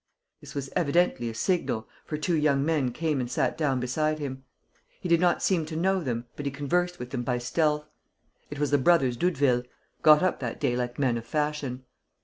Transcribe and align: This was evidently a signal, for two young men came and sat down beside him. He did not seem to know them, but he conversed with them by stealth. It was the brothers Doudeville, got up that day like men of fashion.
This 0.39 0.55
was 0.55 0.71
evidently 0.75 1.29
a 1.29 1.35
signal, 1.35 1.87
for 2.05 2.17
two 2.17 2.35
young 2.35 2.65
men 2.65 2.91
came 2.91 3.19
and 3.21 3.29
sat 3.29 3.55
down 3.55 3.79
beside 3.79 4.17
him. 4.17 4.43
He 4.99 5.07
did 5.07 5.19
not 5.19 5.43
seem 5.43 5.63
to 5.67 5.75
know 5.75 6.01
them, 6.01 6.25
but 6.35 6.47
he 6.47 6.51
conversed 6.51 6.97
with 6.97 7.11
them 7.11 7.21
by 7.21 7.37
stealth. 7.37 7.87
It 8.49 8.57
was 8.57 8.71
the 8.71 8.79
brothers 8.79 9.15
Doudeville, 9.15 9.63
got 10.01 10.23
up 10.23 10.39
that 10.39 10.59
day 10.59 10.75
like 10.75 10.97
men 10.97 11.19
of 11.19 11.25
fashion. 11.27 11.83